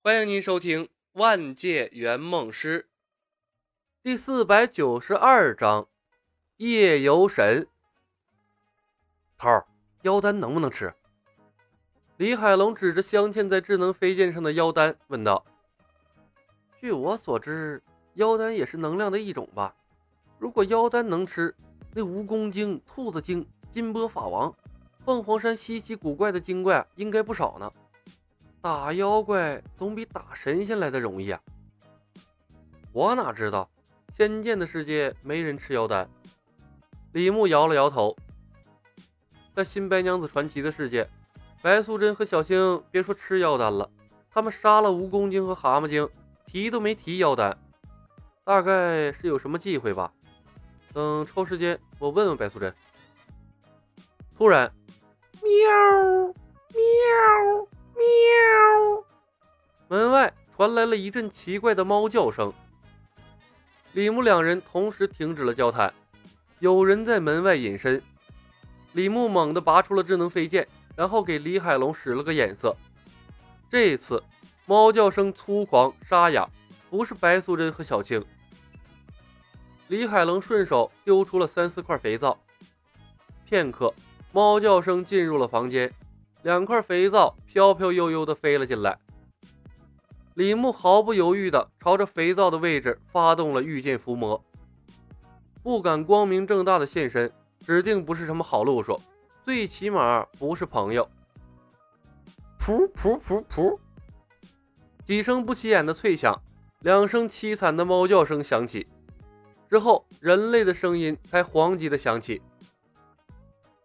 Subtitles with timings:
[0.00, 2.82] 欢迎您收听《万界圆梦师》
[4.00, 5.82] 第四百九十二章
[6.56, 7.62] 《夜游神》。
[9.36, 9.66] 头儿，
[10.02, 10.94] 妖丹能不能吃？
[12.16, 15.44] 李海龙指着镶嵌在智能飞剑上的妖丹问道
[16.80, 17.82] ：“据我所知，
[18.14, 19.74] 妖丹也是能量的一种吧？
[20.38, 21.52] 如果妖丹能吃，
[21.92, 24.54] 那蜈蚣精、兔子精、金波法王、
[25.04, 27.70] 凤凰山稀奇古怪的精怪应该不少呢。”
[28.68, 31.40] 打妖怪总比打神仙来的容易啊！
[32.92, 33.66] 我哪知道，
[34.14, 36.06] 仙剑的世界没人吃妖丹。
[37.12, 38.14] 李牧摇了摇头，
[39.54, 41.08] 在新白娘子传奇的世界，
[41.62, 43.90] 白素贞和小青别说吃妖丹了，
[44.30, 46.06] 他们杀了蜈蚣精和蛤蟆精，
[46.44, 47.56] 提都没提妖丹，
[48.44, 50.12] 大概是有什么忌讳吧。
[50.92, 52.74] 等抽时间，我问问白素贞。
[54.36, 54.70] 突然，
[55.40, 55.50] 喵
[56.74, 57.67] 喵。
[57.98, 59.04] 喵！
[59.88, 62.52] 门外传来了一阵奇怪的猫叫声。
[63.92, 65.92] 李牧两人同时停止了交谈，
[66.60, 68.00] 有人在门外隐身。
[68.92, 72.76] 李牧猛地拔出了智能飞剑，然后给李海龙使了个眼色。
[73.70, 74.22] 这一次
[74.66, 76.48] 猫叫声粗狂沙哑，
[76.90, 78.24] 不是白素贞和小青。
[79.88, 82.38] 李海龙顺手丢出了三四块肥皂。
[83.46, 83.92] 片刻，
[84.32, 85.90] 猫叫声进入了房间。
[86.42, 88.98] 两块肥皂飘飘悠悠地飞了进来，
[90.34, 94.42] 李牧毫不犹豫地朝着肥皂的位置发动了御剑伏魔。
[95.62, 97.30] 不敢光明正大的现身，
[97.60, 98.98] 指定不是什么好路数，
[99.44, 101.06] 最起码不是朋友。
[102.60, 103.78] 噗噗噗噗，
[105.04, 106.40] 几声不起眼的脆响，
[106.80, 108.86] 两声凄惨的猫叫声响起，
[109.68, 112.40] 之后人类的声音才惶急的响起。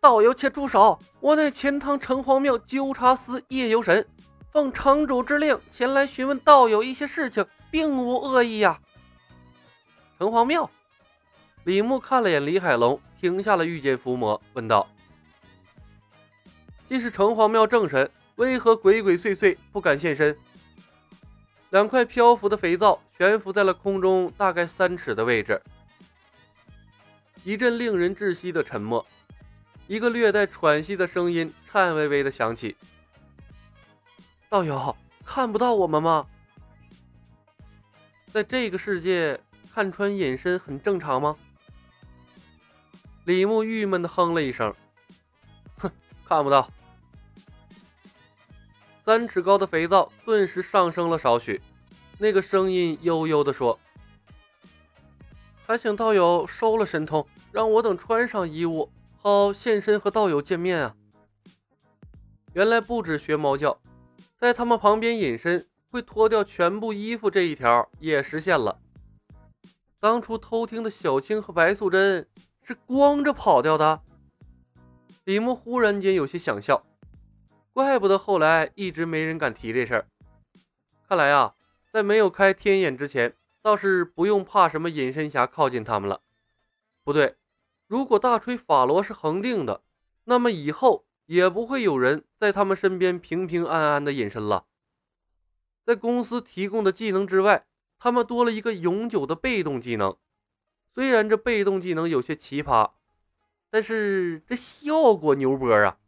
[0.00, 0.98] 道友，且住手！
[1.20, 4.06] 我乃钱塘城隍庙纠察司夜游神，
[4.50, 8.80] 奉城主之令前来询问道友一些事情，并无恶意呀。
[10.18, 10.70] 城隍庙，
[11.64, 14.88] 李牧看了眼李海龙，停下了御剑伏魔，问道
[16.88, 20.34] ：“既是城隍庙正神，为何鬼鬼祟祟不敢现身？”
[21.68, 25.60] 两块漂浮的肥皂悬浮在了空中，大概三尺的位置。
[27.44, 29.04] 一阵令人窒息的沉默。
[29.90, 32.76] 一个略带喘息的声音颤巍巍的响起
[34.48, 36.28] ：“道友，看不到我们吗？
[38.28, 39.40] 在这个世界，
[39.74, 41.36] 看穿隐身很正常吗？”
[43.26, 44.72] 李牧郁闷的哼了一声
[45.78, 45.90] ：“哼，
[46.24, 46.70] 看不到。”
[49.04, 51.60] 三尺高的肥皂顿时上升了少许，
[52.18, 53.76] 那个声音悠悠的说
[55.66, 58.88] ：“还请道友收了神通，让我等穿上衣物。”
[59.22, 60.96] 好现身和道友见面啊！
[62.54, 63.78] 原来不止学猫叫，
[64.38, 68.80] 在他们旁边隐身会脱掉全部衣服这一条也实现了。
[69.98, 72.26] 当初偷听的小青和白素贞
[72.62, 74.00] 是光着跑掉的。
[75.24, 76.82] 李牧忽然间有些想笑，
[77.74, 80.06] 怪不得后来一直没人敢提这事儿。
[81.06, 81.54] 看来啊，
[81.92, 86.22] 在没有开天眼之前，倒是不用怕什么隐身侠靠近他们了。
[87.04, 87.36] 不对。
[87.90, 89.82] 如果大锤法罗是恒定的，
[90.22, 94.66] 那么以后也不会有人在他们身边平平安安的隐身了。
[95.84, 97.66] 在公司提供的技能之外，
[97.98, 100.16] 他们多了一个永久的被动技能。
[100.94, 102.90] 虽然这被动技能有些奇葩，
[103.70, 105.98] 但是这效果牛波啊！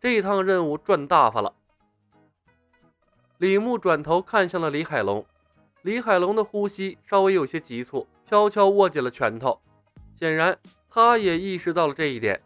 [0.00, 1.52] 这趟任务赚大发了。
[3.38, 5.26] 李牧转头看向了李海龙，
[5.82, 9.60] 李海龙的呼吸稍微有些急促，悄悄握紧了拳头，
[10.16, 10.56] 显然。
[10.90, 12.40] 他也意识到了这一点。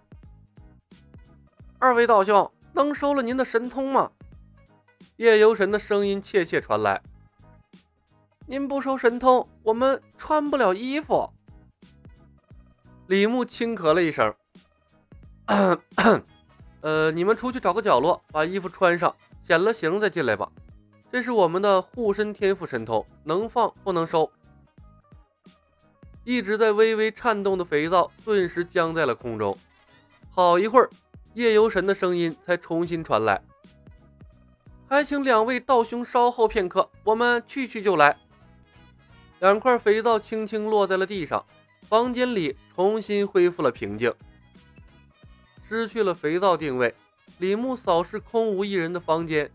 [1.78, 4.10] 二位道兄，能收了您的神通吗？
[5.16, 7.00] 夜游神的声音怯怯传来。
[8.46, 11.30] 您不收神通，我们穿不了衣服。
[13.06, 14.34] 李牧轻咳了一声。
[16.80, 20.50] 呃，你们出去找个角落，把衣服穿上，显了形再进来吧。
[21.10, 24.30] 这是我们的护身天赋神通，能放不能收。
[26.24, 29.56] 一直在微微颤动的肥皂顿时僵在了空中。
[30.30, 30.88] 好一会儿，
[31.34, 33.42] 夜游神的声音才重新传来
[34.88, 38.16] ：“还请两位道兄稍后片刻，我们去去就来。”
[39.40, 41.44] 两块肥皂轻轻落在了地上，
[41.88, 44.14] 房间里重新恢复了平静。
[45.68, 46.94] 失去了肥皂定位，
[47.38, 49.50] 李牧扫视空无一人的房间。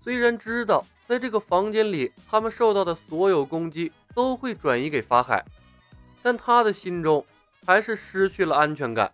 [0.00, 5.44] 虽然知道在这个房间里，他们受到的所有攻击都会转移给法海。
[6.22, 7.24] 但他的心中
[7.64, 9.12] 还是失去了安全感，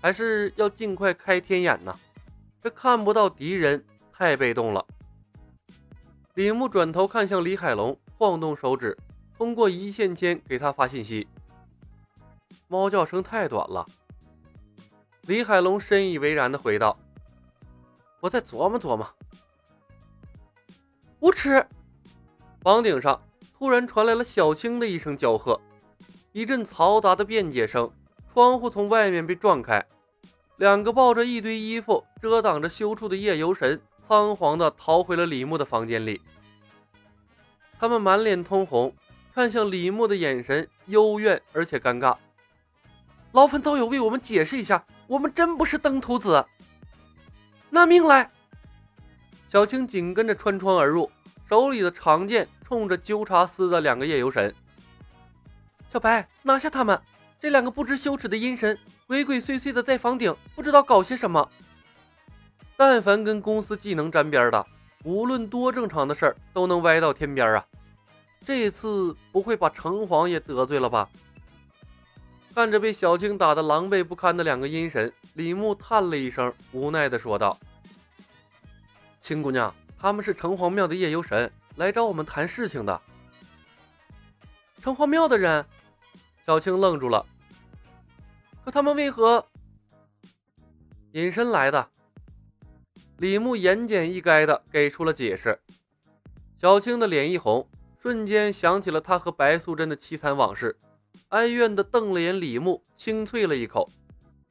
[0.00, 1.98] 还是要尽快开天眼呐。
[2.62, 4.86] 这看不到敌人，太被动了。
[6.34, 8.96] 李牧转头看向李海龙，晃动手指，
[9.36, 11.26] 通过一线牵给他发信息。
[12.68, 13.84] 猫叫声太短了。
[15.22, 16.96] 李海龙深以为然的回道
[18.20, 19.08] ：“我再琢磨琢磨。”
[21.24, 21.66] 无耻！
[22.60, 23.18] 房顶上
[23.56, 25.58] 突然传来了小青的一声叫喝，
[26.32, 27.90] 一阵嘈杂的辩解声，
[28.34, 29.82] 窗户从外面被撞开，
[30.58, 33.80] 两个抱着一堆衣服遮挡着羞处的夜游神。
[34.06, 36.20] 仓皇地逃回了李牧的房间里，
[37.80, 38.94] 他们满脸通红，
[39.34, 42.14] 看向李牧的眼神幽怨而且尴尬。
[43.32, 46.44] 劳烦道友为我们解释一下，我们真不是登徒子。
[47.70, 48.30] 拿命来！
[49.54, 51.08] 小青紧跟着穿窗而入，
[51.48, 54.52] 手里的长剑冲着纠察司的两个夜游神。
[55.92, 57.00] 小白，拿下他们！
[57.40, 61.48] 这两个不知羞耻的阴神，鬼鬼祟祟的在房顶，不知道搞些什么。
[62.76, 64.66] 但凡跟公司技能沾边的，
[65.04, 67.64] 无论多正常的事儿，都能歪到天边啊！
[68.44, 71.08] 这次不会把城隍也得罪了吧？
[72.52, 77.56] 看着被小青打得狼狈不堪的两个阴神，李牧叹了一声，无奈地说道
[79.24, 83.00] ：“青姑娘，他们是城隍庙的夜游神，来找我们谈事情的。”
[84.82, 85.64] 城隍庙的人，
[86.44, 87.24] 小青愣住了。
[88.62, 89.46] 可他们为何
[91.12, 91.88] 隐身来的？
[93.16, 95.58] 李牧言简意赅的给出了解释，
[96.60, 97.66] 小青的脸一红，
[97.98, 100.78] 瞬间想起了他和白素贞的凄惨往事，
[101.30, 103.88] 哀怨的瞪了眼李牧，清脆了一口，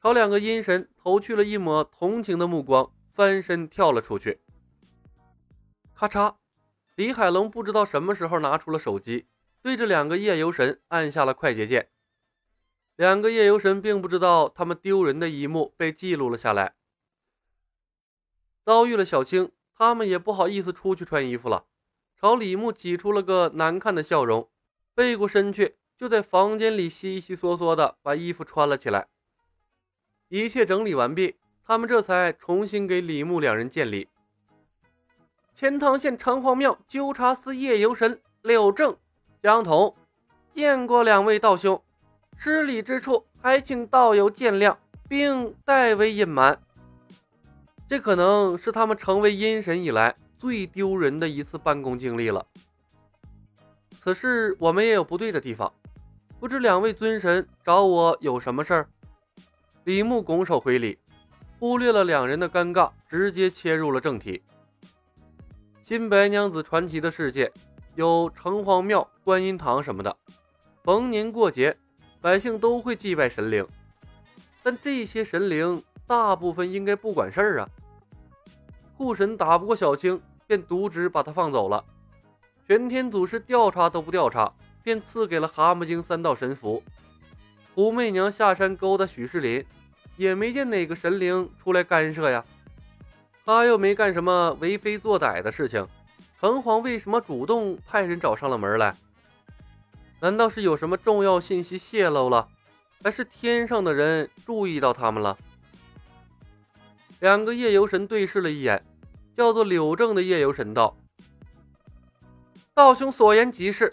[0.02, 4.40] 朝两个阴神投去了一抹同情的目光，翻身跳了出去。
[5.94, 6.34] 咔嚓，
[6.96, 9.28] 李海龙不知道什么时候拿出了手机，
[9.62, 11.88] 对着两个夜游神按下了快捷键。
[12.96, 16.74] 两个夜游神并不知道他们丢人的一幕被记录了下来。
[18.64, 21.66] 遭遇了小青，他们也不好意思出去穿衣服了，
[22.18, 24.50] 朝李牧挤出了个难看的笑容，
[24.96, 29.08] 背过身去，就在房间里悉悉嗦嗦的把衣服穿了起来。
[30.28, 34.08] 一切整理完毕，他们这才重新给李牧两人见礼。
[35.54, 38.96] 钱塘县城隍庙纠察司夜游神柳正、
[39.40, 39.94] 江童，
[40.52, 41.80] 见过两位道兄，
[42.36, 44.76] 失礼之处还请道友见谅，
[45.08, 46.60] 并代为隐瞒。
[47.88, 52.44] 这可能是他们成为阴神以来最丢人的一次办公经历了。
[54.02, 55.72] 此事我们也有不对的地方，
[56.40, 58.88] 不知两位尊神找我有什么事儿？
[59.84, 60.98] 李牧拱手回礼，
[61.60, 64.42] 忽略了两人的尴尬，直接切入了正题。
[65.86, 67.52] 新白娘子传奇的世界
[67.94, 70.16] 有城隍庙、观音堂什么的，
[70.82, 71.76] 逢年过节，
[72.22, 73.68] 百姓都会祭拜神灵，
[74.62, 75.82] 但这些神灵。
[76.06, 77.68] 大部分应该不管事儿啊！
[78.94, 81.82] 护神打不过小青，便渎职把他放走了。
[82.66, 84.52] 玄天祖师调查都不调查，
[84.82, 86.82] 便赐给了蛤蟆精三道神符。
[87.74, 89.64] 胡媚娘下山勾搭许世林，
[90.18, 92.44] 也没见哪个神灵出来干涉呀。
[93.44, 95.86] 他又没干什么为非作歹的事情，
[96.40, 98.96] 城隍为什么主动派人找上了门来？
[100.20, 102.48] 难道是有什么重要信息泄露了，
[103.02, 105.36] 还是天上的人注意到他们了？
[107.20, 108.82] 两个夜游神对视了一眼，
[109.36, 110.96] 叫做柳正的夜游神道
[112.72, 113.92] ：“道兄所言极是，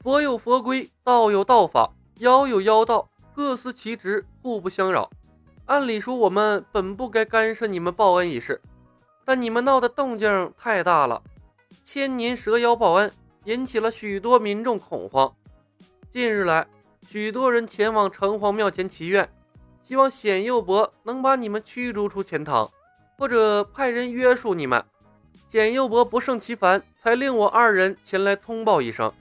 [0.00, 5.10] 佛有佛规，道有道法，妖有妖道，各司其职，互不相扰。
[5.66, 8.60] 按理说，我们本不该干涉你们报恩一事，
[9.26, 11.20] 但你们闹的动静太大了，
[11.84, 15.34] 千年蛇妖报恩，引起了许多民众恐慌。
[16.12, 16.64] 近日来，
[17.08, 19.28] 许多人前往城隍庙前祈愿。”
[19.84, 22.68] 希望显佑伯能把你们驱逐出钱塘，
[23.16, 24.84] 或者派人约束你们。
[25.48, 29.12] 显佑伯不胜其烦，才令我二人前来通报一声，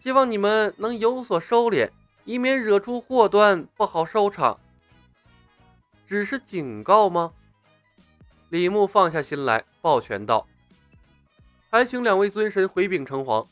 [0.00, 1.90] 希望你们能有所收敛，
[2.24, 4.60] 以免惹出祸端，不好收场。
[6.06, 7.32] 只是警告吗？
[8.52, 10.46] 李牧放下心来，抱拳道
[11.72, 13.46] ：“还请两位尊神回禀城隍，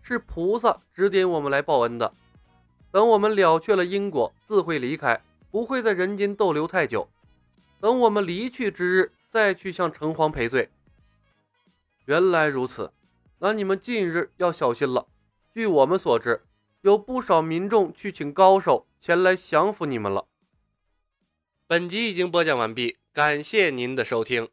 [0.00, 2.14] 是菩萨指点我们来报恩的。
[2.90, 7.08] 等我们了却了因果，自会离开。”不会在人间逗留太久，
[7.78, 10.70] 等我们离去之日，再去向城隍赔罪。
[12.06, 12.92] 原来如此，
[13.38, 15.06] 那你们近日要小心了。
[15.52, 16.42] 据我们所知，
[16.82, 20.26] 有不少民众去请高手前来降服你们了。
[21.66, 24.46] 本集已经播讲完毕，感谢您的收听。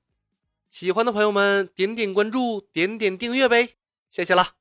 [0.72, 3.76] 喜欢的朋友们，点点关注，点点订阅呗，
[4.10, 4.56] 谢谢了。